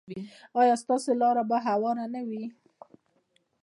[0.59, 2.43] ایا ستاسو لاره به هواره نه وي؟